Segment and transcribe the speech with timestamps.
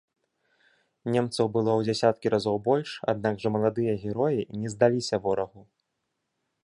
[1.15, 5.61] Немцаў было ў дзесяткі разоў больш, аднак жа маладыя героі не здаліся ворагу.